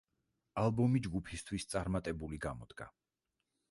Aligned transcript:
ალბომი 0.61 1.03
ჯგუფისთვის 1.09 1.71
წარმატებული 1.75 2.45
გამოდგა. 2.49 2.93